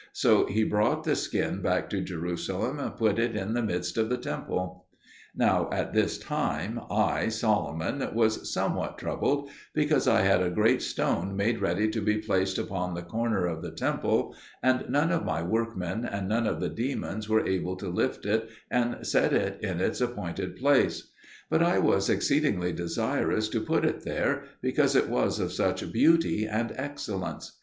[0.13, 4.09] So he brought the skin back to Jerusalem, and put it in the midst of
[4.09, 4.87] the temple.
[5.35, 11.35] Now at this time I, Solomon, was somewhat troubled, because I had a great stone
[11.37, 15.43] made ready to be placed upon the corner of the temple, and none of my
[15.43, 19.79] workmen and none of the demons were able to lift it and set it in
[19.79, 21.11] its appointed place;
[21.47, 26.47] but I was exceedingly desirous to put it there, because it was of such beauty
[26.47, 27.59] and excellence.